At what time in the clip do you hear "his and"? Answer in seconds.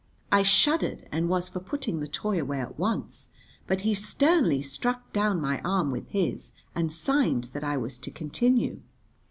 6.07-6.91